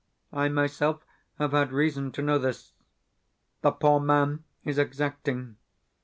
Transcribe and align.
I 0.33 0.49
myself 0.49 1.05
have 1.37 1.51
had 1.51 1.71
reason 1.71 2.11
to 2.13 2.23
know 2.23 2.39
this. 2.39 2.73
The 3.61 3.69
poor 3.69 3.99
man 3.99 4.43
is 4.65 4.79
exacting. 4.79 5.57